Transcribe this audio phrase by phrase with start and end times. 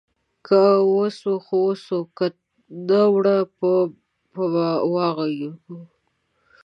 [0.47, 0.61] که
[0.95, 2.27] وسوه خو وسوه، که
[2.87, 3.71] نه اوړه به
[4.33, 4.41] په
[4.93, 5.51] واغږو.